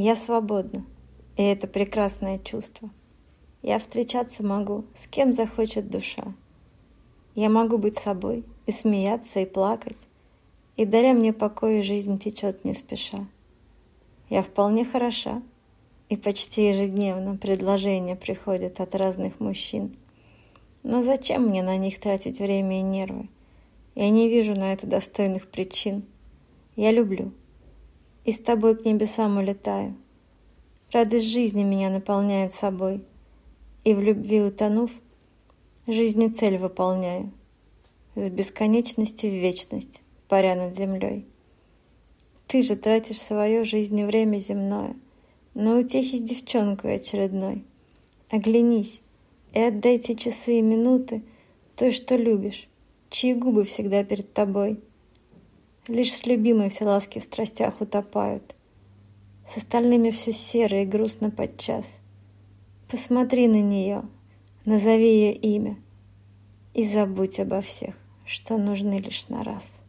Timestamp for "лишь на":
68.98-69.42